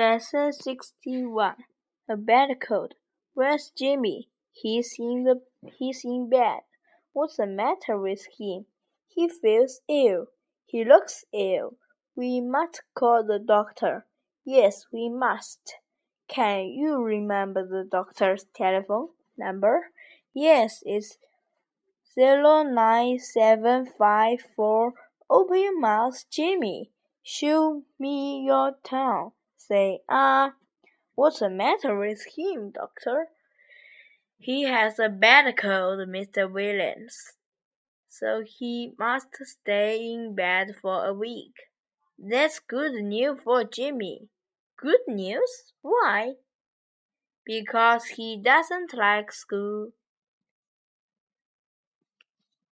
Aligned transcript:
Lesson 0.00 0.50
61 0.50 1.56
A 2.08 2.16
Bad 2.16 2.58
Cold. 2.58 2.94
Where's 3.34 3.70
Jimmy? 3.76 4.30
He's 4.50 4.94
in 4.98 5.24
the 5.24 5.42
he's 5.76 6.06
in 6.06 6.30
bed. 6.30 6.60
What's 7.12 7.36
the 7.36 7.46
matter 7.46 8.00
with 8.00 8.26
him? 8.38 8.64
He 9.08 9.28
feels 9.28 9.82
ill. 9.90 10.28
He 10.64 10.86
looks 10.86 11.26
ill. 11.34 11.76
We 12.16 12.40
must 12.40 12.80
call 12.94 13.24
the 13.24 13.38
doctor. 13.38 14.06
Yes, 14.42 14.86
we 14.90 15.10
must. 15.10 15.74
Can 16.28 16.68
you 16.68 17.02
remember 17.02 17.66
the 17.66 17.84
doctor's 17.84 18.46
telephone 18.56 19.08
number? 19.36 19.90
Yes, 20.32 20.82
it's 20.86 21.18
zero 22.14 22.62
nine 22.62 23.18
seven 23.18 23.84
five 23.84 24.40
four. 24.56 24.94
Open 25.28 25.58
your 25.58 25.78
mouth, 25.78 26.24
Jimmy. 26.30 26.90
Show 27.22 27.82
me 27.98 28.46
your 28.46 28.76
tongue. 28.82 29.32
Say 29.70 30.00
ah. 30.08 30.54
What's 31.14 31.38
the 31.38 31.48
matter 31.48 31.96
with 31.96 32.26
him, 32.36 32.72
doctor? 32.72 33.28
He 34.36 34.64
has 34.64 34.98
a 34.98 35.08
bad 35.08 35.56
cold, 35.56 36.08
Mr. 36.08 36.50
Williams. 36.50 37.34
So 38.08 38.42
he 38.44 38.94
must 38.98 39.28
stay 39.44 40.12
in 40.12 40.34
bed 40.34 40.74
for 40.82 41.06
a 41.06 41.14
week. 41.14 41.54
That's 42.18 42.58
good 42.58 42.94
news 42.94 43.38
for 43.44 43.62
Jimmy. 43.62 44.28
Good 44.76 45.06
news? 45.06 45.72
Why? 45.82 46.34
Because 47.44 48.06
he 48.06 48.36
doesn't 48.42 48.92
like 48.92 49.30
school. 49.30 49.92